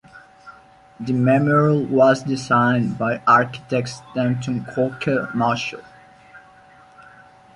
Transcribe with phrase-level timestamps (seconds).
[0.99, 5.83] The memorial was designed by architects Denton Corker Marshall.